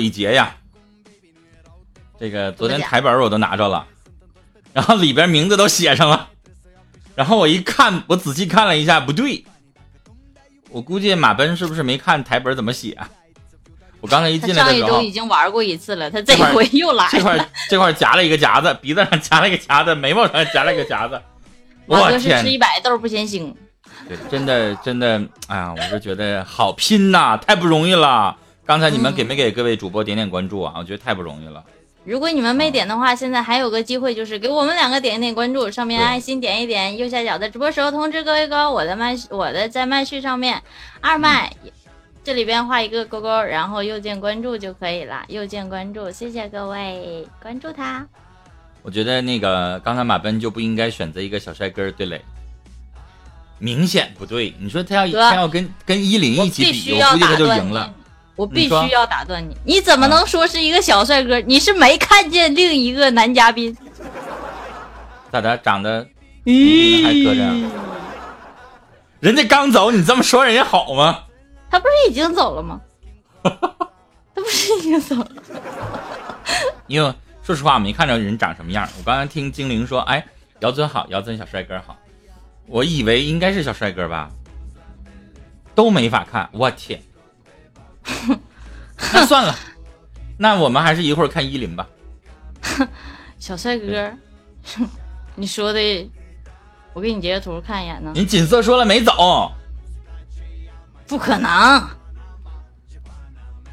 [0.00, 0.56] 一节呀。
[2.18, 3.86] 这个昨天台本我都拿着了，
[4.72, 6.28] 然后里边名字都写上了，
[7.14, 9.44] 然后我一看，我仔细看了一下，不对，
[10.70, 12.98] 我估计马奔是不是没看台本怎么写？
[14.02, 17.10] 我刚才一进来的时候，上一周已经玩过一次了，他这回又来了。
[17.12, 21.20] 这块这块夹了一个夹子，鼻子上夹了一个夹子，眉毛上夹了一个夹子。
[21.86, 23.54] 我哥是吃一百豆不嫌腥。
[24.06, 28.36] 对，真的真的，哎呀，我是觉得好拼呐，太不容易了。
[28.70, 30.74] 刚才你们给没给各位主播点点关注啊？
[30.76, 31.64] 我觉得太不容易了。
[32.04, 40.62] 如果你们没点的话，现在还有个机会，就是给我们两个点一点关注，上面爱心点一点，右下角的直播时候通知各位哥，我的麦我的在麦序上面
[41.00, 41.52] 二麦，
[42.22, 48.06] 这里边画一个勾勾，然后右键关注就可以了，右键关注，谢谢各位关注他。
[48.82, 52.22] 我觉得那个刚才马奔就不应该选择一个小帅哥对垒，
[53.58, 54.54] 明显不对。
[54.60, 57.92] 你说他要他要跟跟依林一起比，我估计他就赢了。
[58.40, 61.38] 我必须要打断你，你怎么能说是一个小帅哥？
[61.40, 63.76] 你是没看见另一个男嘉宾？
[65.30, 65.58] 咋的？
[65.58, 66.08] 长得
[66.46, 67.70] 咦还搁这？
[69.20, 71.24] 人家刚走，你这么说人家好吗？
[71.70, 72.80] 他不是已经走了吗？
[73.44, 73.50] 他
[74.34, 75.30] 不是已经走了？
[76.86, 78.88] 因为说实话，我没看着人长什么样。
[78.96, 80.24] 我刚才听精灵说，哎，
[80.60, 81.94] 姚尊好，姚尊小帅哥好，
[82.66, 84.30] 我以为应该是小帅哥吧，
[85.74, 86.48] 都没法看。
[86.52, 87.02] 我天！
[89.12, 89.54] 那算了，
[90.38, 91.86] 那我们还是一会儿看依林吧。
[93.38, 94.12] 小帅哥，
[95.34, 96.10] 你说的，
[96.92, 98.12] 我给你截个图看一眼呢。
[98.14, 99.50] 你锦瑟说了没走？
[101.06, 101.50] 不可能，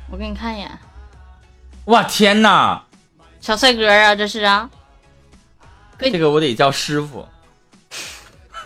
[0.10, 0.80] 我给你看一眼。
[1.86, 2.84] 哇天哪！
[3.40, 4.70] 小帅哥啊，这是啊。
[6.00, 7.28] 这个我得叫师傅。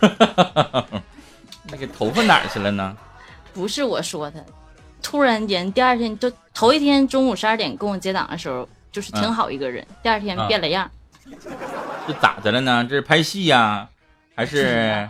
[1.64, 2.96] 那个头发哪儿去了呢？
[3.52, 4.44] 不是我说的。
[5.02, 9.86] 突然间，第二天就头一天中午十二点跟我接档的时候，就是挺好一个人。
[10.02, 10.90] 第二天变了样，
[12.06, 12.86] 这咋的了呢？
[12.88, 13.88] 这是拍戏呀，
[14.34, 15.08] 还是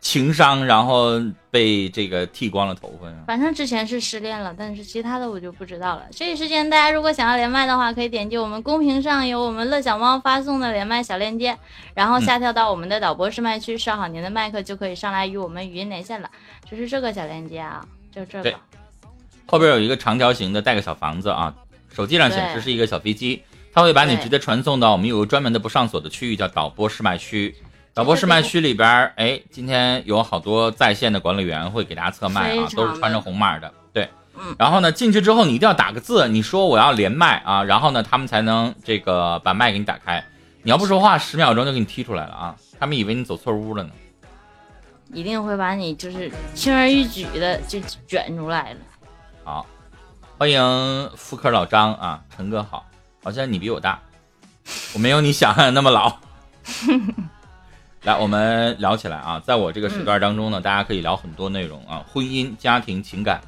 [0.00, 0.64] 情商？
[0.64, 3.16] 然后被这个剃光了头发呀？
[3.26, 6.02] 反正之前是失恋了，但是其他的我就不知道了。
[6.10, 11.56] 这一时间，大家如果想要连麦的话，可以点击我们公屏上有我们乐小猫发送的连麦小链接，
[11.94, 16.30] 然后下跳到我们的导播试麦区，设好您的麦克，就可以上来与我们语音连线了。
[16.70, 18.54] 就是这个小链接啊，就这个。
[19.46, 21.54] 后边有一个长条形的带个小房子啊，
[21.92, 27.54] 手机上显示是一个小飞机，它会把你直接传送到我们有个专门的不上锁的区域，叫导播试麦区。
[27.92, 33.72] 导播试麦区里边，哎，今天有好多在线的管理员会给大家测麦啊，都是穿着红码的。
[33.92, 34.56] 对，嗯。
[34.58, 40.24] 然后呢，进去之后你一定要打个字，你说我要连麦啊，然后呢，他们才能这个把麦给你打开。
[40.62, 42.56] 你要不说话，十秒钟就给你踢出来了啊！
[42.80, 43.90] 他们以为你走错屋了呢。
[45.12, 47.78] 一定会把你就是轻而易举的就
[48.08, 48.78] 卷出来了。
[49.44, 49.66] 好，
[50.38, 52.86] 欢迎妇科老张啊，陈哥好，
[53.22, 54.00] 好像你比我大，
[54.94, 56.16] 我没有你想象的那么老。
[58.04, 63.38] 来，我们聊起来啊，在我这个时段当中呢，大家可以聊很多内容啊，婚姻、家庭、情感、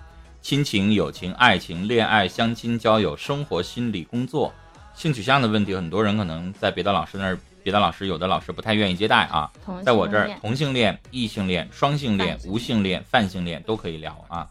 [0.43, 4.53] 亲情、友情、爱情、恋爱、相亲、交友、生活、心理、工作、
[4.95, 9.51] 性取向的问题，很多人可能在别的老师那儿，别的老师有的老师不太愿意接待啊，
[9.83, 14.47] 在我这儿，同性恋、异性恋、双性恋、无性恋、泛性恋都可以聊啊。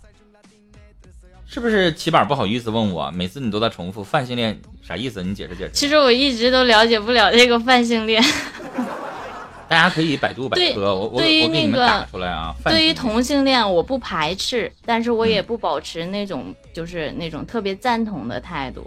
[1.56, 3.10] 是不是起板不好意思问我？
[3.12, 5.24] 每次你都在重复泛性恋啥意思？
[5.24, 5.72] 你解释解释。
[5.72, 8.22] 其实我一直都了解不了这个泛性恋。
[9.70, 12.54] 大家可以百度百科，我我我给你们打出来啊。
[12.66, 18.86] 对于同性恋，我不排斥，但是我也不保持那种就是那种特别赞同的态度。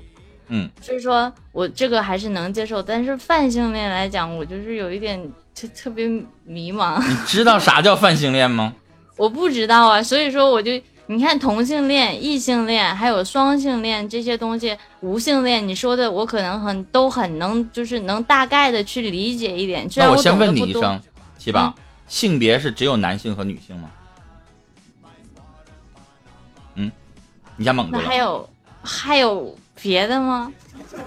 [0.48, 0.68] 嗯。
[0.82, 5.18] 所以说我这个还是能接受，但是泛性恋来讲，我就是有一点
[5.54, 6.06] 特特别
[6.44, 7.00] 迷茫。
[7.08, 8.74] 你知道啥叫泛性恋吗？
[9.16, 10.72] 我不知道啊，所以说我就。
[11.10, 19.88] 你看同性恋、异性恋，还有双性恋这些东西，无性恋，你说的我可能很都很能，就是能大概的去理解一点。
[19.96, 21.00] 那我先问你一声，
[21.38, 21.74] 七宝，
[22.06, 23.90] 性别是只有男性和女性吗？
[26.74, 26.92] 嗯，
[27.56, 28.02] 你家猛子了。
[28.02, 28.50] 还有
[28.82, 30.52] 还有别的吗？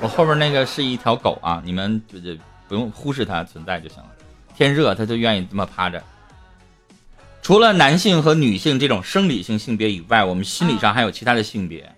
[0.02, 2.36] 我后边那个是一条狗啊，你们就就
[2.68, 4.10] 不用忽视它存在就行了。
[4.58, 6.02] 天热，它就愿意这么趴着。
[7.52, 11.94] 除了男性和女性这种生理性性别以外，我们心理上还有其他的性别，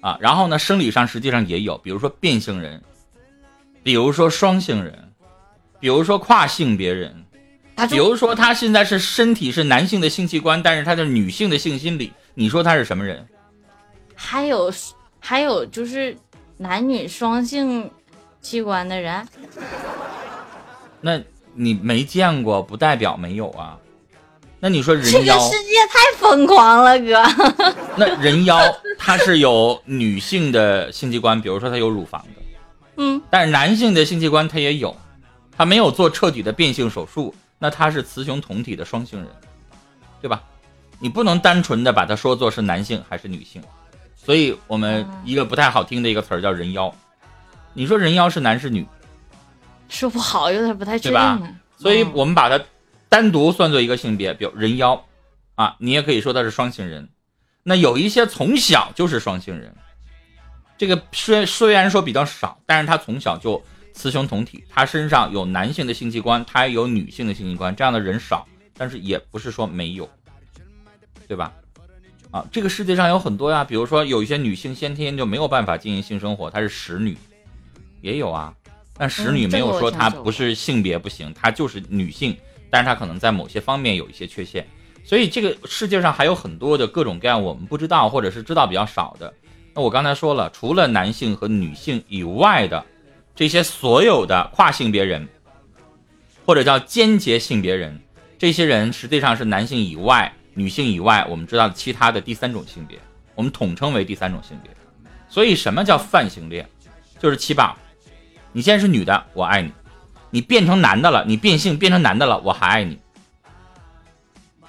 [0.00, 2.82] 啊，然后呢，生理上实际上也有，比如说变性人，
[3.84, 5.12] 比如说双性人，
[5.78, 7.24] 比如说跨性别人，
[7.88, 13.24] 比如说他现在是身体是男性的性器官，但是他的女性的性心理，你说他是什么人？
[14.16, 14.74] 还有
[15.20, 16.16] 还有就是
[16.56, 17.88] 男女双性
[18.40, 19.24] 器官的人，
[21.00, 21.22] 那
[21.52, 23.78] 你没见过不代表没有啊。
[24.64, 27.22] 那你说人妖，这个世界太疯狂了，哥。
[27.98, 28.58] 那人妖
[28.96, 32.42] 它是有女性的性器官，比如说它有乳房的，
[32.96, 34.96] 嗯，但是男性的性器官它也有，
[35.54, 39.28] 他没有做彻底的变性手术，那他是雌雄同体的双性人，
[40.22, 40.42] 对吧？
[40.98, 43.62] 你不能单纯的把它说作是男性还是女性，
[44.16, 46.90] 所以我们一个不太好听的一个词儿叫人妖。
[47.74, 48.86] 你说人妖是男是女？
[49.90, 51.54] 说不好，有点不太确对吧定。
[51.76, 52.58] 所以嗯我们把它
[53.14, 55.06] 单独算作一个性别，比如人妖，
[55.54, 57.08] 啊，你也可以说他是双性人。
[57.62, 59.72] 那有一些从小就是双性人，
[60.76, 63.62] 这个虽虽然说比较少，但是他从小就
[63.92, 68.44] 雌雄同体，他身上有男性的性器官，他也有女性的性器官，这样的人少，
[68.76, 70.10] 但是也不是说没有，
[71.28, 71.52] 对吧？
[72.32, 77.16] 啊，这个世界上有很多呀，比如说有一些女性先天就没有办法进行性生活，她是使女，
[78.00, 78.52] 也有啊。
[78.98, 82.36] 但使女嗯没有说她不是性别不行，她就是女性，
[82.74, 84.66] 但是她可能在某些方面有一些缺陷。
[85.04, 89.32] 所以这个世界上还有很多的各种各样我们不知道或者是知道比较少的。
[89.72, 92.84] 那我刚才说了，除了男性和女性以外的
[93.36, 95.28] 这些所有的跨性别人，
[96.44, 98.00] 或者叫间接性别人，
[98.36, 102.98] 这些人实际上是男性以外、女性以外，我们知道其他的第三种性别，
[103.36, 104.72] 我们统称为第三种性别。
[105.28, 106.68] 所以什么叫泛性恋？
[107.20, 107.76] 就是七宝，
[108.52, 109.70] 你现在是女的，我爱你；
[110.34, 112.98] 你变成男的了，你变性变成男的了，我还爱你。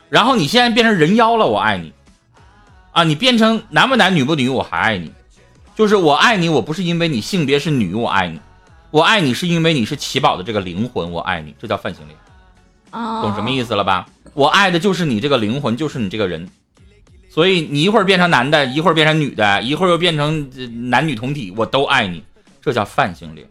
[0.09, 1.91] 然后你现在变成人妖了，我爱你。
[2.91, 5.11] 啊，你变成男不男女不女，我还爱你。
[5.75, 8.39] 就是我爱你，我不是因为你性别是女，我爱你，
[8.91, 12.15] 我爱你是因为你是奇宝的这个灵魂，我爱你，这叫泛性恋。
[12.91, 14.05] 懂什么意思了吧？
[14.35, 16.47] 我爱的就是你这个灵魂，就是你这个人。
[17.27, 20.47] 所以你一会儿变成男的，一会儿变成女的，一会儿又变成
[20.91, 22.23] 男女同体，我都爱你，
[22.61, 23.47] 这叫泛性恋。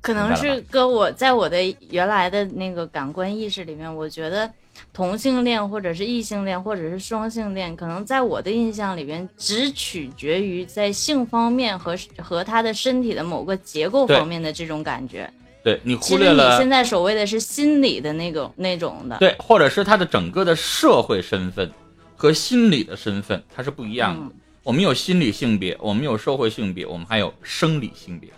[0.00, 4.50] 可能是跟我在我的原来的那个感官意识里面，我觉得
[4.92, 15.30] 同性恋或者是异性恋或者是双性恋，可能在我的印象里边只取决于在性方面和和他的身体的某个结构方面的这种感觉。
[15.62, 21.70] 对你忽略了现在所谓的是心理的那种那种的，对，或者是他的整个的社会身份
[22.16, 24.20] 和心理的身份，它是不一样的。
[24.22, 24.32] 嗯
[24.64, 28.28] 我们有心理性别，我们有社会性别，我们还有生理性别，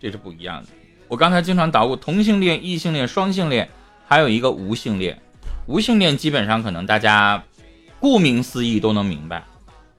[0.00, 0.68] 这是不一样的。
[1.08, 3.68] 我刚才经常捣鼓同性恋、异性恋、双性恋，
[4.06, 5.20] 还有一个无性恋。
[5.66, 7.42] 无性恋基本上可能大家
[8.00, 9.44] 顾名思义都能明白，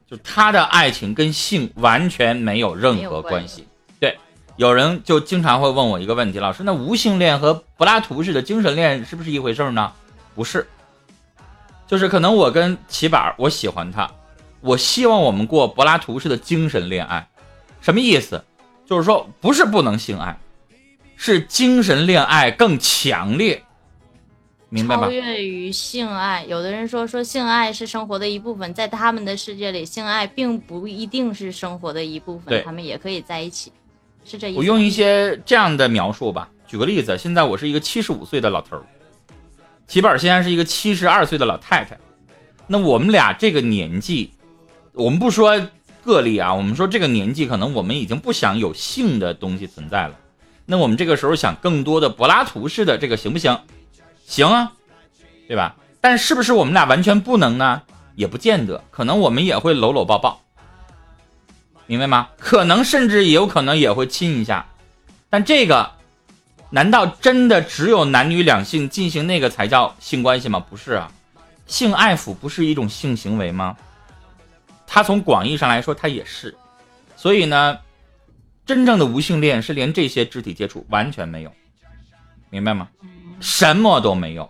[0.10, 3.68] 就是他的爱情跟性完全没有任何关关系。
[4.00, 4.18] 对，
[4.58, 9.92] 有人就经常会问我一个问题，老师，那无性恋和柏拉图式的精神恋是不是一回事呢？
[10.36, 10.68] 不是，
[11.88, 14.10] 就是可能我跟齐板儿，我喜欢他，
[14.62, 17.28] 我希望我们过柏拉图式的精神恋爱，
[17.82, 18.44] 什么意思？
[18.86, 20.38] 就是说不是不能性爱，
[21.20, 23.64] 是精神恋爱更强烈，
[24.70, 25.12] 明白吧超？
[25.12, 26.46] 越于性爱。
[26.48, 33.72] 有的人说说性爱是生活的一部分，在他们的世界里，性爱并不一定是生活的一部分，他们也可以在一起，
[34.24, 34.60] 是这意思。
[34.60, 38.86] 我用一些这样的描述吧，举个例子，现在我是一个七十五岁的老头儿，
[39.88, 41.98] 齐宝儿现在是一个七十二岁的老太太，
[42.68, 44.32] 那我们俩这个年纪，
[44.94, 45.60] 我们不说
[46.06, 50.16] 个例啊，我们说这个年纪，可能我们已经不想有性的东西存在了。
[50.70, 53.58] 那我们这个时候想更多的柏拉图式的这个行不行？
[54.26, 54.74] 行啊，
[55.48, 55.76] 对吧？
[56.02, 57.82] 但是不是我们俩完全不能呢？
[58.16, 60.42] 也不见得，可能我们也会搂搂抱抱，
[61.86, 62.30] 明白吗？
[62.38, 64.66] 可能甚至也有可能也会亲一下，
[65.30, 65.92] 但这个
[66.70, 70.60] 难道真的只有男女两性进行那个才叫性关系吗？
[70.60, 71.12] 不是啊，
[71.66, 73.78] 性爱抚不是一种性行为吗？
[74.86, 76.56] 它从广义上来说，它也是。
[77.16, 77.78] 所以呢，
[78.68, 81.52] 真正的无性恋是连这些肢体接触完全没有，
[82.50, 82.90] 明白吗？
[83.40, 84.48] 什么都没有。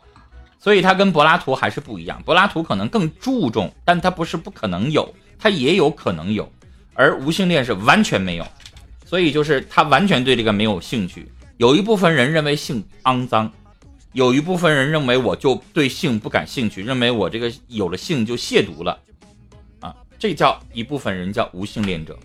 [0.60, 6.52] 所以他跟柏拉图还是不一样，柏拉图可能更注重，但他不是不可能有，他也有可能有，
[6.96, 8.48] 而无性恋是完全没有。
[9.06, 11.32] 所以就是他完全对这个没有兴趣。
[11.58, 13.52] 有一部分人认为性肮脏，
[14.14, 19.00] 有一部分人认为我就对性不感兴趣，认为我这个有了性就亵渎了，
[19.80, 22.18] 啊，这叫一部分人叫无性恋者。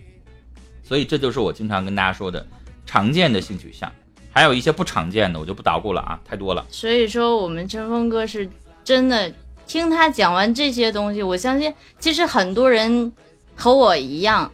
[0.83, 2.47] 所以这就是我经常跟大家说的
[2.85, 3.91] 常见的性取向，
[4.31, 6.67] 还有一些不常见的，我就不捣鼓了啊，太多了。
[6.71, 8.49] 所以说，我们陈峰哥是
[8.85, 9.33] 真的
[9.67, 13.13] 听他讲完这些东西，我相信其实很多人
[13.55, 14.51] 和我一样，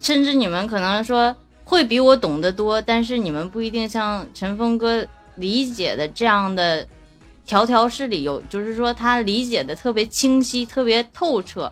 [0.00, 6.86] 甚至你们可能说会比我懂得多，但是你们不一定像陈峰哥理解的这样的
[7.44, 11.70] 条条是理，有就是说他理解的特别清晰、特别透彻。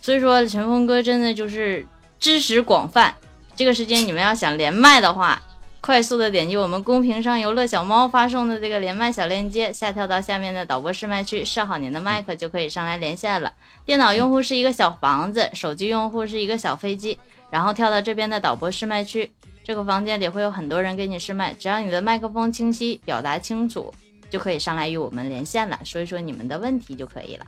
[0.00, 1.86] 所以说，陈峰哥真的就是
[2.18, 3.14] 知识广泛。
[3.54, 5.42] 这个时间你们要想连麦的话，
[5.80, 13.52] 快速的点击我们公屏上由乐小猫发送的这个连麦小链接，下跳到下面的导播试麦区，设好您的麦克就可以上来连线了。
[13.84, 17.18] 电脑用户是一个小房子，手机用户是一个小飞机，
[17.50, 19.30] 然后跳到这边的导播试麦区，
[19.64, 23.92] 这个房间里会有很多人给你试麦，只要你的麦克风清晰，表达清楚，
[24.28, 27.46] 就可以上来与我们连线了，说一说你们的问题就可以了。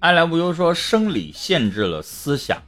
[0.00, 2.62] 爱来无忧说生理限制了思想，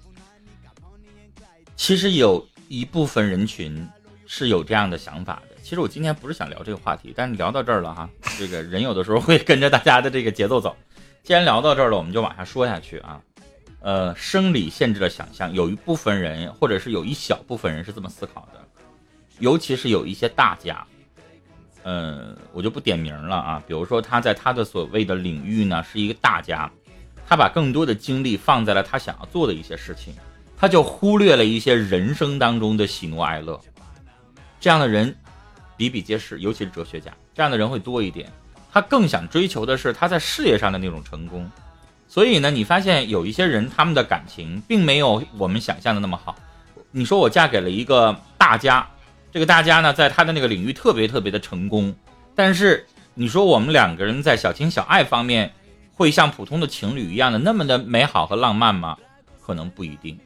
[1.74, 3.88] 其实有一部分人群
[4.26, 5.56] 是有这样的想法的。
[5.62, 8.06] 其实我今天不是想聊这个话题，但是聊到这儿了哈，
[8.38, 10.76] 这个人有的时候会跟着大家的这个节奏走。
[11.22, 13.18] 既然聊到这儿了，我们就往下说下去啊。
[13.80, 18.60] 呃，生理限制了想象，有一部分人或者是有一小部分人是这么思考的，
[19.38, 20.86] 尤其是有一些大家，
[21.84, 23.62] 嗯，我就不点名了啊。
[23.66, 26.70] 比如说他在他的所谓的领域呢是一个大家，
[27.32, 30.14] 他把更多的精力放在了他想要做的一些事情，
[30.54, 33.58] 他就忽略了一些人生当中的喜怒哀乐。
[34.60, 35.16] 这样的人
[35.74, 38.30] 比比皆是，尤其是哲学家，这样的人会多一点。
[38.70, 41.50] 他更想追求的是他在事业上的那种成功。
[42.06, 46.36] 所以呢，你发现有一些人，他们的感情并没有我们想象的那么好。
[46.90, 48.86] 你说我嫁给了一个大家，
[49.32, 51.94] 这个大家呢，在他的那个领域特别特别的成功，
[52.34, 55.50] 但是你说我们两个人在小情小爱方面，
[55.94, 58.96] 会像普通的情侣一样的那么的美好和浪漫吗？
[59.40, 60.18] 可能不一定。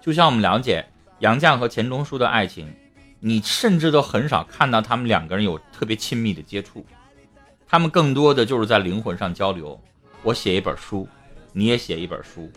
[0.00, 0.84] 就像我们了解
[1.18, 2.72] 杨绛和钱钟书的爱情，
[3.18, 6.84] 你甚至都很少看到他们两个人有特别亲密的接触，
[7.68, 9.78] 他们更多的就是在灵魂上交流。
[10.22, 11.06] 我写一本书，
[11.52, 12.50] 你也写一本书，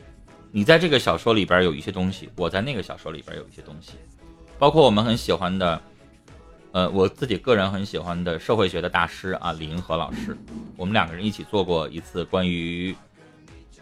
[0.52, 3.94] 你在这个小说里边有一些东西，我在那个小说里边有一些东西，
[4.58, 5.82] 包括我们很喜欢的，
[6.74, 10.36] 呃，我自己个人很喜欢的社会学的大师啊，李银河老师，
[10.76, 12.96] 我们两个人一起做过一次关于，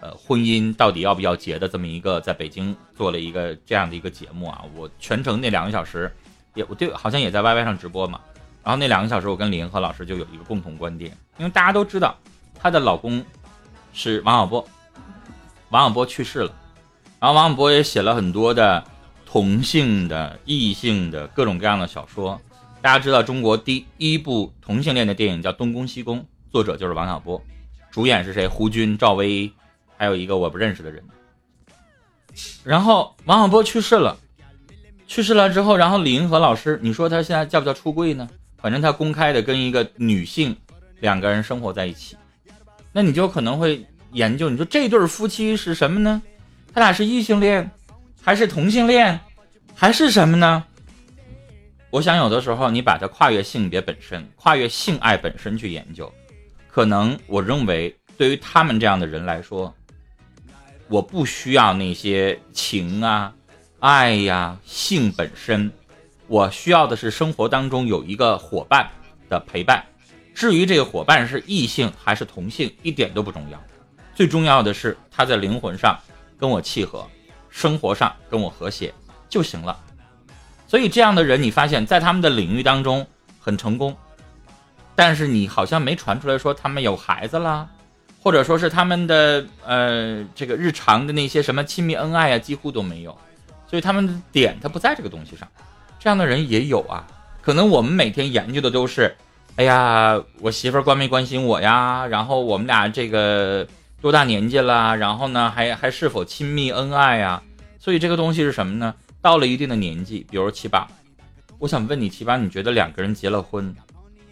[0.02, 6.14] 呃，婚姻到底要不要结的这么一个，在北京做了一个这样的一个节目啊，我全程那两个小时，
[6.54, 8.20] 也我对好像也在 YY 上直播嘛，
[8.62, 12.16] 然后那两个小时我跟李银河老师就有一个共同观点，因为大家都知道
[12.60, 13.24] 她的老公。
[13.94, 14.66] 是王小波，
[15.70, 16.54] 王小波去世了，
[17.20, 18.82] 然后王小波也写了很多的
[19.26, 22.40] 同性的、异性的各种各样的小说。
[22.82, 26.20] 大家知道中国第一部同性恋的电影叫《东宫西宫》，
[26.52, 27.40] 作者就是王小波，
[27.92, 28.48] 主演是谁？
[28.48, 29.52] 胡军、赵薇，
[29.98, 31.04] 还有一个我不认识的人。
[32.64, 34.18] 然后王小波去世了，
[35.06, 38.28] 去世了之后，然后李银河老师，你说他现在叫不叫出柜呢？
[38.58, 40.56] 反正他公开的跟一个女性
[41.02, 42.18] 两个人生活在一起。
[42.92, 46.20] 那你就可能会研究，你说这对夫妻是什么呢？
[46.74, 47.70] 他俩是异性恋，
[48.24, 49.20] 还是同性恋，
[49.76, 50.64] 还是什么呢？
[51.92, 56.10] 我想有的时候你把它跨越性别本身，跨越性爱本身去研究，
[56.70, 59.76] 可能我认为对于他们这样的人来说，
[60.88, 63.34] 我不需要那些情啊、
[63.80, 65.70] 爱呀、性本身，
[66.28, 68.90] 我需要的是生活当中有一个伙伴
[69.28, 69.84] 的陪伴。
[70.34, 73.62] 至于这个伙伴是异性还是同性，一点都不重要，
[74.16, 76.00] 最重要的是他在灵魂上
[76.38, 77.06] 跟我契合，
[77.50, 78.94] 生活上跟我和谐
[79.28, 79.78] 就行了。
[80.72, 83.06] 所以这样的人，你发现在他们的领域当中
[83.42, 83.94] 很成功，
[84.96, 87.68] 但是你好像没传出来说他们有孩子啦，
[88.22, 93.12] 或者说是他们的呃这个日常的那些什么亲密恩爱啊，几乎都没有。
[93.68, 95.46] 所以他们的点他不在这个东西上，
[96.00, 97.06] 这样的人也有啊。
[97.42, 99.14] 可能我们每天研究的都是。
[99.58, 102.08] 哎呀，我媳妇儿关没关心我呀？
[102.08, 103.68] 然后我们俩这个
[104.00, 104.96] 多大年纪了？
[104.96, 107.44] 然后呢，还还是否亲密恩爱呀？
[107.78, 108.96] 所以这个东西是什么呢？
[109.22, 110.88] 到了一定的年纪，比如七八，
[111.60, 113.74] 我想问你，七八，你觉得两个人结了婚，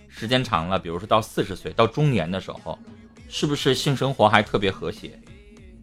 [0.07, 2.77] 时间长了，比如说到四十岁，到中年的时候，
[3.27, 5.19] 是不是性生活还特别和谐，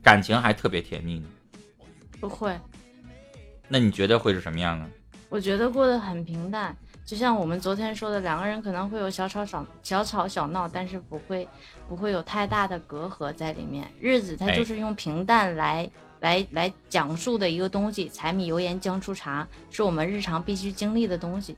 [0.03, 1.29] 感情还特别甜蜜呢？
[2.19, 2.59] 不会。
[3.69, 4.91] 那你觉得会是什么样呢？
[5.29, 6.77] 我觉得过得很平淡。
[7.05, 11.47] 就像我们昨天说的，两个人可能会有小吵小小吵小闹，但是不会
[11.89, 13.89] 不会有太大的隔阂在里面。
[14.01, 15.89] 日子它就是用平淡来
[16.21, 21.57] 来来讲述的一个东西，柴米油盐酱醋茶是我们日常必须经历的东西，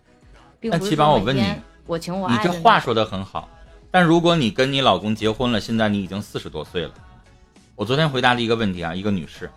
[0.58, 1.44] 并不是我问你，
[1.86, 2.36] 我情我爱。
[2.36, 3.48] 你这话说的很好，
[3.90, 6.92] 但如果你跟你老公结婚了，现在你已经四十多岁了，
[7.76, 9.50] 我昨天回答了一个问题啊，一个女士。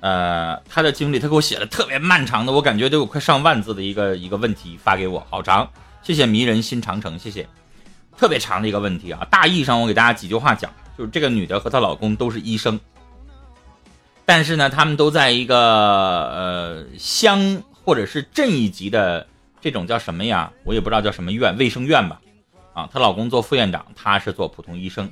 [0.00, 5.68] 呃，她的经历，她给我写了特别漫长的，我感觉都有快上万字的一个一个问题发给我，好长。
[6.02, 7.46] 谢谢迷人心长城，谢谢。
[8.16, 12.78] 特别长的一个问题啊，大意上我给大家几句话讲，就是这个女的和她老公都是医生，
[14.28, 19.26] 但是呢，他们都在一个呃乡或者是镇一级的
[19.58, 20.52] 这种叫什么呀？
[20.64, 22.20] 我也不知道叫什么院，卫生院吧。
[22.74, 25.10] 啊，她老公做副院长，她是做普通医生。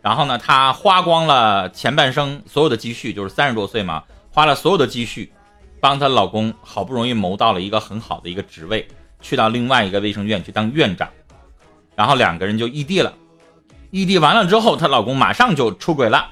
[0.00, 4.04] 然后呢，她花光了前半生所有的积蓄，就是三十多岁嘛。
[4.30, 5.32] 花了所有的积蓄，
[5.80, 8.86] 帮她老公好不容易谋到了一个很好的一个职位，
[9.20, 11.10] 去到另外一个卫生院去当院长，
[11.96, 13.12] 然后两个人就异地了。
[13.90, 16.30] 异地完了之后，她老公马上就出轨了，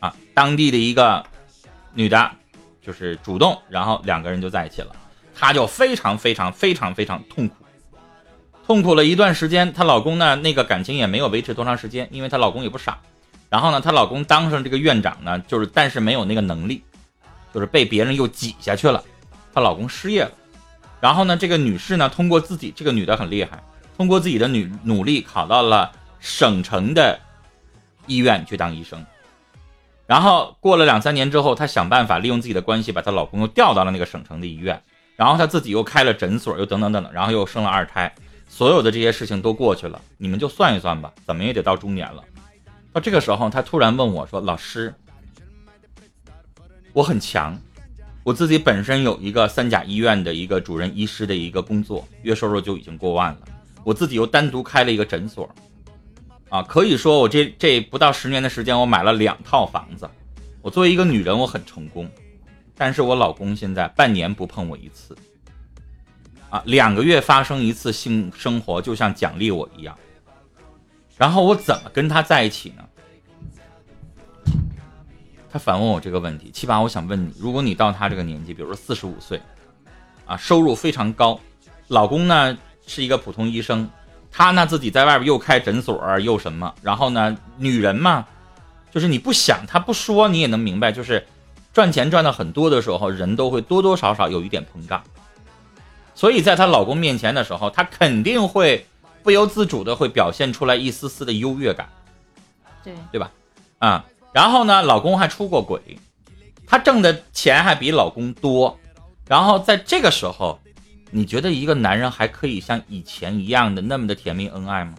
[0.00, 1.22] 啊，当地的一个
[1.96, 2.30] 女的，
[2.80, 4.94] 就是主动，然后两个人就在一起了。
[5.34, 7.54] 她就非常非常非常非常痛苦，
[8.66, 9.72] 痛苦了一段时间。
[9.72, 12.98] 她老公呢，那个感情也没有维持多长时间，因为她老公也不傻。
[13.48, 16.84] 然后呢，她老公当上这个院长呢，就是但是没有那个能力，
[17.52, 19.02] 就是被别人又挤下去了。
[19.52, 20.30] 她老公失业了。
[21.00, 23.62] 然后呢，这个女士呢，通过自己这个女的很厉害，
[23.96, 25.90] 通过自己的女努力考到了。
[26.18, 27.20] 省城的
[28.06, 29.04] 医院去当医生，
[30.06, 34.80] 然后过了两三年之后，她想办法利用自己的关系，把她老公又调到了那个省城的医院，
[35.16, 38.14] 然后她自己又开了诊所，又等等等等，然后又生了二胎，
[38.48, 42.22] 所有的这些事情都过去了，你们就算一算吧，怎么也得到中年了。
[42.92, 44.94] 到这个时候，她突然问我说：“老师，
[46.92, 47.58] 我很强，
[48.22, 53.38] 我自己本身有一个三甲医院的一个主任医师的一个工作，月收入就已经过万了，
[53.82, 55.50] 我自己又单独开了一个诊所。”
[56.48, 60.08] 啊，可以说我这这不到十年的时间，我买了两套房子。
[60.62, 62.08] 我作为一个女人，我很成功，
[62.76, 65.16] 但是我老公现在半年不碰我一次，
[66.50, 69.96] 啊，两个月发生一次性生活就像奖励我一样。
[71.16, 72.84] 然后我怎么跟他在一起呢？
[75.50, 79.40] 他反问我这个问题，七八，我想问你，如果你到他这个年纪，比如说四十五岁，
[80.26, 81.40] 啊，收入非常高，
[81.88, 83.88] 老公呢是一个普通医生。
[84.38, 88.26] 他呢自己在外边又开诊所又什么，然后呢，女人嘛，
[88.92, 91.26] 就是你不想他不说你也能明白，就是
[91.72, 95.02] 赚钱赚的很多的时候，人都会多多少少有一点膨胀。
[96.14, 98.86] 所以在她老公面前的时候，她肯定会
[99.22, 101.88] 不由自主的会表现出来一丝丝的优越感，
[102.84, 103.30] 对对吧？
[103.78, 105.80] 啊，然后呢，老公还出过轨，
[106.66, 108.78] 她挣的钱还比老公多，
[109.26, 110.60] 然后在这个时候。
[111.10, 114.94] 你觉得一个男人还可以像以前一样的那么的甜蜜恩爱吗？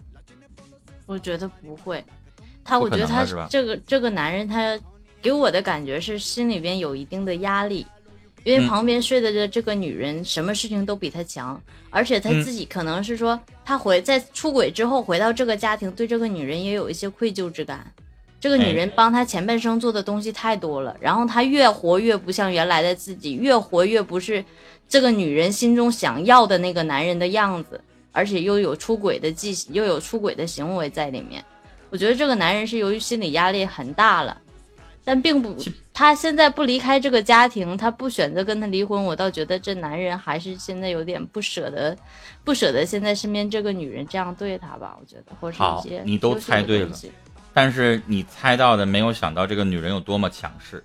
[1.06, 2.04] 我觉得不会，
[2.64, 4.78] 他我觉得他这个这个男人他
[5.22, 7.86] 给我的感觉是心里边有一定的压力，
[8.44, 17.90] 因为旁边睡的这这个女人什么事情都比他强，而且他自己可能是说他回在出轨之后回到这个家庭，对这个女人也有一些愧疚之感。
[18.40, 24.44] 这个女人帮他前半生做的东西太多了，然后他越活越不像原来的自己，越活越不是。
[24.90, 27.80] 这个女人心中想要的那个男人的样子，
[28.12, 31.44] 而且又有出轨的迹，又有出轨的行为在里面。
[31.90, 34.38] 我觉得这个男人是由于心理压力很大了，
[35.04, 35.56] 但并不，
[35.94, 41.98] 他现在不离开这个家庭，他不选择跟他离婚，我倒觉得这男人还是现在有点不舍得，
[42.44, 44.98] 不舍得现在身边这个女人这样对他吧？
[45.00, 46.94] 我觉得，或是一些你都猜对了，
[47.54, 50.84] 但是你猜到的没有想到这个女人有多么强势。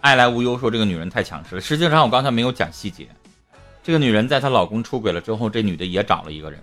[0.00, 3.08] 爱来无忧说这个女人太强势了，实际上我刚才没有讲细节。
[3.84, 6.58] 这个女人在她老公出轨了之后，这女的也找了一个人，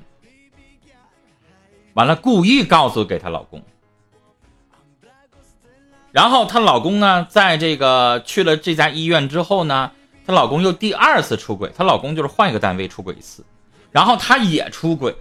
[1.94, 3.62] 完了故意告诉给她老公，
[6.12, 9.92] 然后她老公呢，在这个去了这家医院之后呢，
[10.26, 13.46] 她老公又第二次出轨，她老公就是换一个单位出轨一次，
[13.92, 15.16] 然后她也出轨，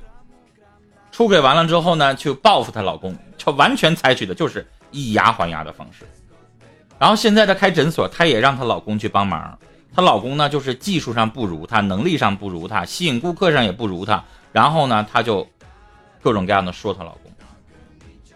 [1.12, 6.06] 出轨完了之后呢，去报复她老公，就完全采取的就是以牙还牙的方式，
[6.98, 9.58] 然后现在她开诊所，她也让她老公去帮忙。
[10.00, 14.24] 她老公呢，就是技术上不如她，能力上不如她，吸引顾客上也不如她。
[14.50, 15.46] 然后呢，她就
[16.22, 17.30] 各种各样的说她老公。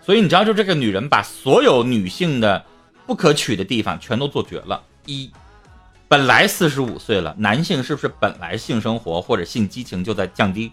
[0.03, 2.63] 所以你知道，就这个女人把所有女性的
[3.07, 4.83] 不可取的地方全都做绝了。
[5.07, 5.33] 一，
[6.07, 10.71] 本来四十五岁了，男性是不是本来性生活或者性激情就在降低？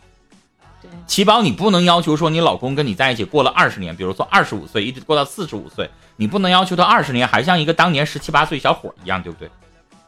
[0.82, 9.49] 对，奇宝，你不能要求说你老公跟你在一起过了二十年，比如说二十五岁一直过到四十五岁，你不能要求他二十年还像一个当年十七八岁小伙一样，对不对？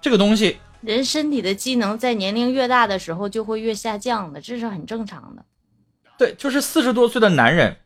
[0.02, 5.46] 这个东西，人身体的机能在年龄越大的时候就会越下降的，这是很正常的。
[6.18, 7.78] 对，就是四十多岁的男人，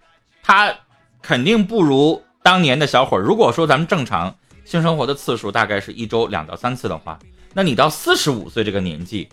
[0.41, 0.75] 他
[1.21, 3.17] 肯定不如当年的小伙。
[3.17, 7.19] 如果说咱们正常性生活的次数大概是一周两到三次的话，
[7.53, 9.29] 那你到四十五岁这个年纪，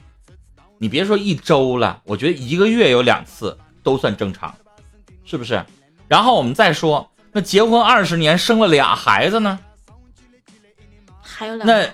[0.76, 4.54] 你别说一周了，我觉得一个月有两次都算正常，
[5.24, 5.64] 是不是？
[6.06, 9.58] 然后我们再说，那结婚二十年生了俩孩子呢？
[11.22, 11.88] 还有两那。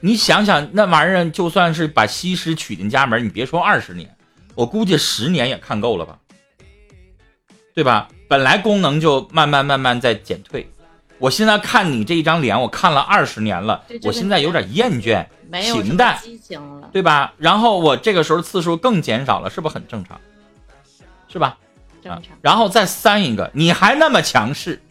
[0.00, 4.14] 你想想，那玩意儿就算是把西施娶进家门，你别说二十年，
[4.54, 6.18] 我估计十年也看够了吧，
[7.74, 8.08] 对吧？
[8.28, 10.68] 本来功能就慢慢慢慢在减退，
[11.18, 16.18] 我现在看你这一张脸，我看了二十年了，我现在有点厌倦，平淡，
[16.92, 17.32] 对吧？
[17.38, 20.20] 然后我这个时候次数更减少了，是不是很正常？
[21.28, 21.56] 是吧？
[22.02, 22.22] 正常。
[22.42, 24.82] 然后再三一个，你还那么强势，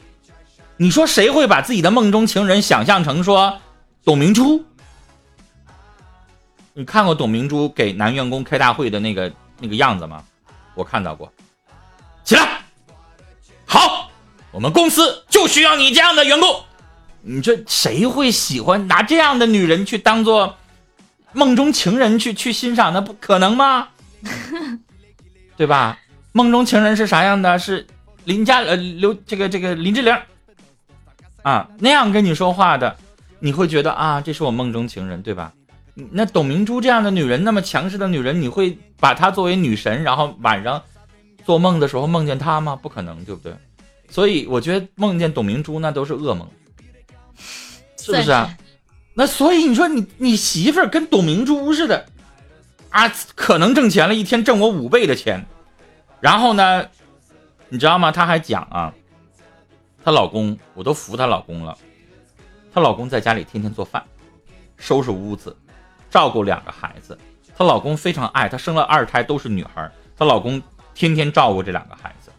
[0.78, 3.60] 你说谁会把自己的梦中情人想象成说
[4.04, 4.66] 董明珠？
[6.78, 10.22] 你看过董明珠给男员工开大会的那个那个样子吗？
[10.74, 11.32] 我看到过。
[12.26, 12.60] 起来，
[13.66, 14.12] 好，
[14.52, 16.50] 我们公司就需要你这样的员工。
[17.22, 20.58] 你这谁会喜欢拿这样的女人去当做
[21.32, 22.92] 梦中情人去去欣赏？
[22.92, 23.88] 那不可能吗？
[25.56, 25.98] 对吧？
[26.34, 27.58] 梦中情人是啥样的？
[27.58, 27.88] 是
[28.26, 30.14] 林家呃刘这个这个林志玲
[31.42, 32.98] 啊那样跟你说话的，
[33.40, 35.54] 你会觉得啊这是我梦中情人，对吧？
[35.96, 40.82] 那董明珠这样的女人，那么强势的女人，你会把她作为女神，然后晚上
[41.46, 42.76] 做梦的时候梦见她吗？
[42.76, 43.56] 不可能，对不对？
[44.10, 46.48] 所以我觉得梦见董明珠那都是噩梦，
[47.98, 48.56] 是不是啊？
[49.14, 52.06] 那所以你说你你媳妇儿跟董明珠似的
[52.90, 55.46] 啊，可能挣钱了，一天挣我五倍的钱，
[56.20, 56.86] 然后呢，
[57.70, 58.12] 你知道吗？
[58.12, 58.94] 她还讲啊，
[60.04, 61.78] 她老公我都服她老公了，
[62.74, 64.04] 她老公在家里天天做饭，
[64.78, 65.56] 收拾屋子。
[66.16, 67.20] 照顾两个孩子，
[67.58, 72.32] 她老公非常爱她，生了二胎都是女孩，她老公天天照顾这两个孩子，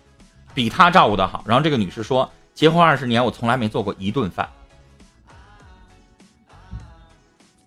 [0.54, 1.44] 比她照顾的好。
[1.46, 4.48] 然后这个女士说，结婚二十年，我从来没做过一顿饭。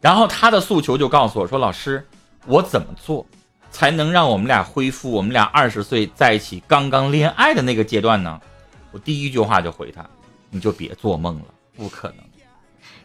[0.01, 2.03] 然后她的诉求就告诉我说，老师，
[2.47, 3.23] 我怎么做
[3.69, 8.41] 才能让我们俩恢复我们俩二十岁在一起刚刚恋爱的那个阶段呢？
[8.89, 10.03] 我第一句话就回她，
[10.49, 11.45] 你就别做梦了，
[11.75, 12.17] 不可能。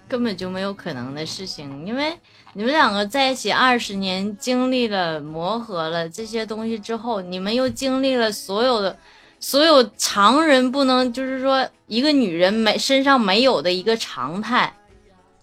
[0.06, 2.14] 根本就没有可能的事情，因为
[2.56, 8.96] 你们两个在一起二十年，经历了磨合了这些东西之后，你们又经历了所有的，
[9.40, 14.72] 所有常人不能，就是说一个女人没身上没有的一个常态，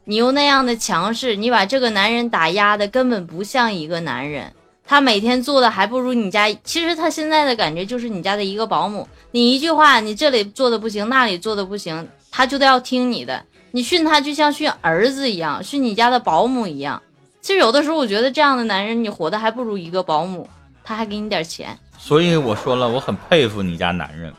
[0.06, 4.50] 你又那样的强势，你把这个男人打压的根本不像一个男人，
[4.86, 13.43] 他每天做的还不如你家，其实他现在的感觉就是你家的一个保姆，你一句话，你这里做的不行，那里做的不行，他就得要听你的。
[13.71, 17.01] 你训他就像训儿子一样，训你家的保姆一样。
[17.41, 20.49] 其实有的时候，我觉得这样的男人，你活的还不如一个保姆，
[20.84, 21.77] 他还给你点钱。
[21.97, 24.34] 所以我说了，我很佩服你家男人，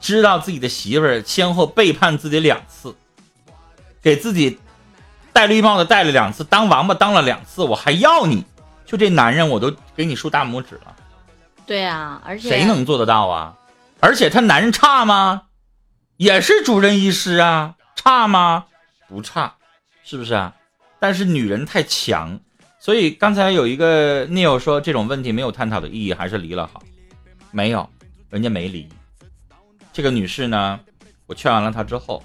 [0.00, 2.94] 知道自己的媳妇儿先后背叛自己两次，
[4.02, 4.58] 给自己
[5.32, 8.44] 戴绿帽子戴了两次，当王八当了两次，我还要你，
[8.84, 10.94] 就这男人我都给你竖大拇指了。
[11.66, 13.54] 对啊，而且谁能做得到啊？
[14.00, 15.42] 而且他男人差吗？
[16.18, 17.74] 也是主任医师啊。
[17.94, 18.66] 差吗？
[19.08, 19.54] 不差，
[20.02, 20.54] 是不是啊？
[20.98, 22.38] 但是女人太强，
[22.78, 26.82] 所以刚才有一个 Neil 说这种问题没有探讨的意义，还是离了好。
[27.50, 27.88] 没有，
[28.30, 28.88] 人家没离。
[29.92, 30.80] 这个女士呢，
[31.26, 32.22] 我劝完了她之后，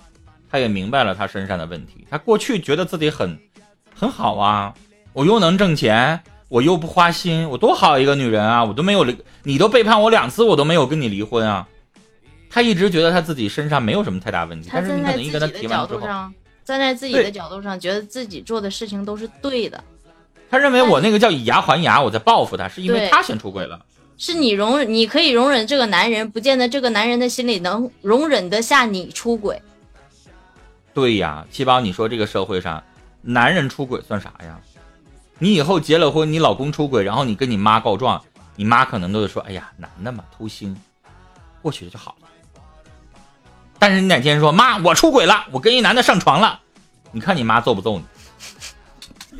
[0.49, 2.07] 她也明白了她身上的问题。
[2.09, 3.39] 她过去觉得自己很
[3.93, 4.73] 很好啊，
[5.13, 8.63] 我又能挣钱，我又不花心，我多好一个女人啊！
[8.63, 11.67] 我都没有离，你都背叛我两次，我都没有跟你离婚啊。
[12.49, 16.07] 他一直觉得他自己身上没有什么太大问题，但是你可能一跟他提完之后，
[16.65, 19.83] 站在自己的角度上，觉得自己做的事情都是对的。
[20.49, 23.85] 他认为我那个叫以牙还牙，我在报复他，是因为他先出轨了。
[24.17, 29.61] 是你容，你可以容忍这个男人，不见得这个男人的心里能容忍得下你出轨。
[30.93, 32.83] 对呀，七宝，你说这个社会上，
[33.21, 34.59] 男人出轨算啥呀？
[35.37, 38.21] 你以后结了婚，你老公出轨，然后你跟你妈告状，
[38.57, 40.75] 你妈可能都会说：“哎呀，男的嘛，偷腥，
[41.61, 42.18] 过去了就好了。”
[43.79, 46.59] 但是你哪天说妈，我出轨了，我跟一男的上床了，
[47.13, 48.05] 你看你妈揍不揍你？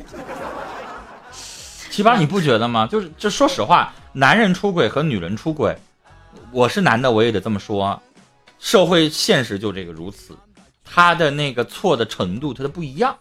[1.90, 2.86] 七八，你不觉得吗？
[2.86, 5.76] 就是这，说实话，男人出轨和女人出轨，
[6.52, 8.00] 我是男的，我也得这么说，
[8.58, 10.34] 社会现实就这个如此，
[10.84, 13.14] 他的那个错的程度，他的不一样，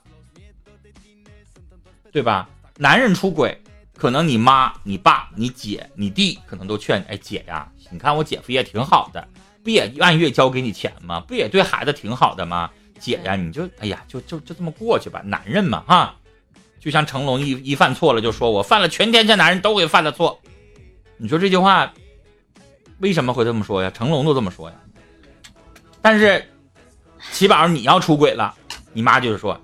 [2.11, 2.47] 对吧？
[2.77, 3.61] 男人出轨，
[3.97, 9.27] 可能你妈、你爸、你姐、你弟可能都劝，哎，姐呀，你看我姐夫也挺好的。
[9.63, 11.19] 不也按月交给你钱吗？
[11.27, 12.69] 不也对孩子挺好的吗？
[12.99, 15.21] 姐呀，你就哎呀，就就就这么过去吧。
[15.23, 16.15] 男人嘛，哈，
[16.79, 20.39] 就像成龙一一犯错了，就说我犯了全天下男人都会犯的错。
[21.17, 21.93] 你说这句话
[22.99, 23.89] 为什么会这么说呀？
[23.91, 24.75] 成龙都这么说呀。
[26.01, 26.45] 但是
[27.31, 28.53] 齐宝，你要出轨了，
[28.93, 29.59] 你妈就是说，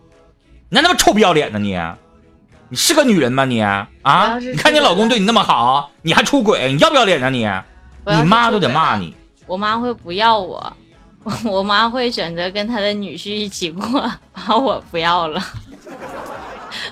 [0.70, 1.78] 你那么臭不要脸呢你，
[2.70, 3.90] 你是个女人吗你啊？
[4.40, 7.50] 你看你老公对你那么好，你还出轨，你要不要脸呢你？
[8.06, 9.14] 你妈都得骂你。
[9.46, 10.76] 我妈会不要我，
[11.46, 15.42] 我妈会选择跟她的女婿一起过，把我不要了。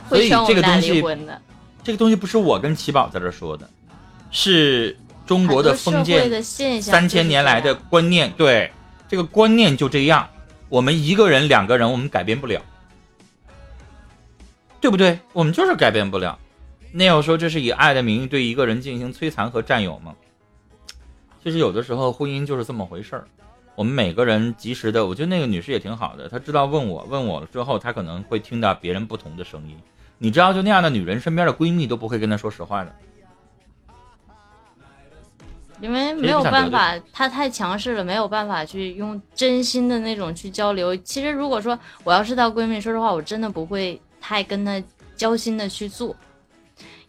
[0.08, 1.42] 所以这个东西，的。
[1.84, 3.70] 这个东西不是我跟奇宝在这说的，
[4.32, 6.42] 是中国的封建
[6.82, 8.32] 三千年来的观念。
[8.38, 8.72] 对，
[9.10, 10.30] 这个观念就这样，
[10.70, 12.62] 我们一个人、两个人，我们改变不了，
[14.80, 15.20] 对不对？
[15.34, 16.40] 我们就是改变不了。
[16.94, 20.14] 那要说这是以爱的名义对一个人进行摧残和占有吗？
[21.44, 23.28] 其实有的时候婚姻就是这么回事儿，
[23.76, 29.76] 我们每个人及时的，我觉得那个女士也挺好的，她知道问我问我了之后，她可能会听到别人不同的声音，
[30.18, 32.96] 你知道，就那样的女人，身边的闺蜜都不会跟她说实话的。
[35.82, 40.96] 因为没有办法，她太强势了，没有办法去用真心的那种去交流。
[40.98, 44.82] 其实如果说我要是她闺蜜，说实话，我真的不会太跟她
[45.18, 46.16] 交心的去做，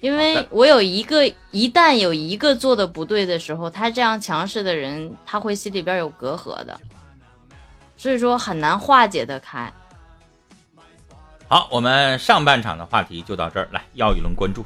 [0.04, 6.78] 因为我有一个，一旦有一个做的不对的时候，他这样强势的人，他会心里边有隔阂的，
[7.96, 9.72] 所以说很难化解的开。
[11.48, 14.62] 好，我们上半场的话题就到这儿，来要一轮关注。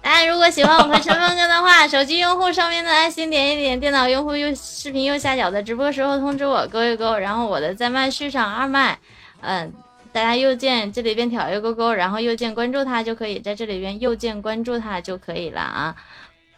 [0.00, 8.96] 大家如果喜欢我和陈峰哥的话，手机用户上面的爱心点一点，电脑用户右视频右下角的直播时候通知我勾一勾，然后我的在麦序上二麦，
[9.40, 9.72] 嗯，
[10.12, 15.96] 大家右键这里边挑一个勾勾，然后右键关注他就可以，在这里边右键关注他就可以了啊。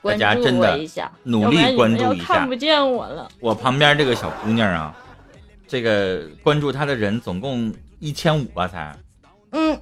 [0.03, 2.25] 关注我一下，努力关注一下。
[2.25, 3.27] 看不见我了。
[3.40, 4.95] 我旁边这个小姑娘啊，
[5.67, 8.95] 这个关注她的人总共一千五吧才。
[9.53, 9.81] 嗯，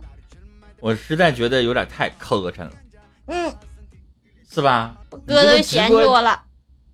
[0.78, 2.70] 我实在觉得有点太磕碜了。
[3.26, 3.52] 嗯，
[4.48, 4.94] 是吧？
[5.26, 6.40] 哥都嫌弃我了，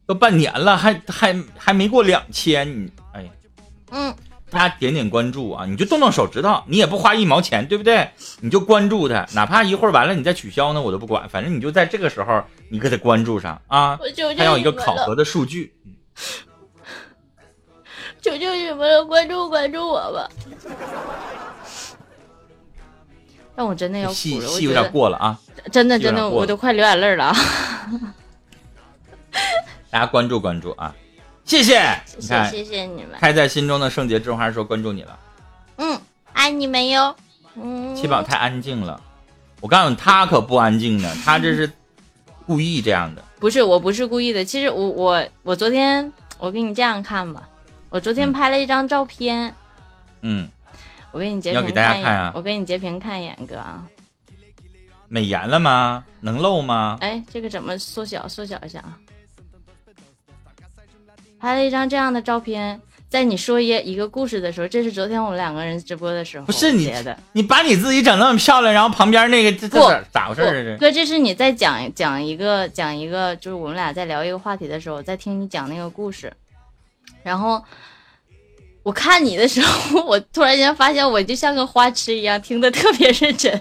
[0.07, 3.31] 都半年了，还还还没过两千，你哎呀，
[3.91, 4.15] 嗯，
[4.51, 8.11] 大家点点关注啊，你就动动手指头，你也不花一毛钱，对不对？
[8.41, 13.99] 你就关注他，哪怕一会儿完了你再取消呢，我都不管，反正你就在这个时候你给他关注上啊，
[14.37, 15.75] 还有一个考核的数据。
[18.21, 20.29] 求求你们了，关注关注我吧。
[23.55, 25.39] 但我真的要戏戏有点过了啊！
[25.71, 27.33] 真的真的，我都快流眼泪了。
[29.91, 30.95] 大家关注关注啊！
[31.49, 33.13] 谢谢，谢谢谢谢你们。
[33.19, 35.19] 开在心中的圣洁之花说关注你了。
[35.79, 35.99] 嗯，
[36.35, 37.17] 爱你们哟。
[37.55, 37.97] 嗯。
[37.97, 39.01] 七宝太安静了，
[39.63, 41.73] 我告诉你，他可不安静呢，他这是
[42.47, 43.25] 故意这样的。
[43.41, 44.45] 不是，我不是故意的。
[44.45, 47.49] 其实我我我昨天我给你这样看吧，
[47.89, 49.55] 我昨天拍了一张照片。
[50.21, 50.47] 嗯。
[51.13, 53.83] 我给你截屏看一眼，我给你截屏看一眼，哥啊。
[55.09, 56.05] 美颜了吗？
[56.21, 56.99] 能露吗？
[57.01, 58.29] 哎，这个怎么缩小？
[58.29, 58.99] 缩小一下啊。
[61.41, 66.45] 拍了一张这样的照片，在你说一一个故事的时候，这是昨天我们两个人直播的时候。
[66.47, 70.43] 不是你的，你把你自己整那么漂亮，然后旁边那个这这咋回事？
[70.43, 76.33] 这是哥，这是你在讲讲一个讲一个，就是我们俩在聊一个话题的时候，在听你讲那个故事，
[77.23, 77.63] 然后。
[78.85, 83.53] 我看你的时候， 我突然间发现我就像个花痴一样，听得特别认真。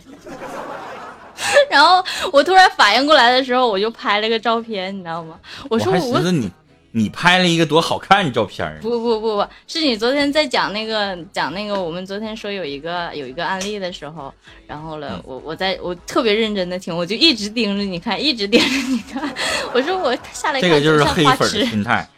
[1.69, 5.37] 然后我突然反应过来的时候，我就拍了个照片，你知道吗？
[5.69, 6.49] 我说我寻思你，
[6.97, 14.33] 你拍了一个多好看的照片不不不不，是你昨天在讲那个讲那个，我们昨天说有一个有一个案例的时候，
[14.65, 19.31] 然后了，我我在我特别认真的听，我就一直盯着你看，一直盯着你看。
[19.73, 22.09] 我说我下来这个就是黑粉的心态。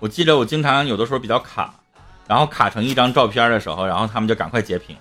[0.00, 1.72] 我记得我经常有的时候比较卡。
[2.28, 4.96] 然后卡成一张照片的时候，然后他们就赶快截屏，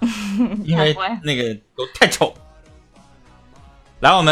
[0.66, 2.34] 因为那个都太丑。
[4.00, 4.24] 来，我们。